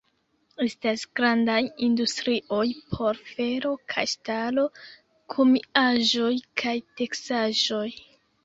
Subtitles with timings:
[0.67, 1.57] Estas grandaj
[1.87, 2.63] industrioj
[2.95, 4.67] por fero kaj ŝtalo,
[5.35, 7.89] kemiaĵoj kaj teksaĵoj.